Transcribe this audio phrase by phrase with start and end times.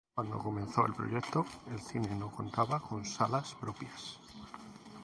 [0.15, 4.17] Cuando comenzó el proyecto, el cine no contaba con salas propias.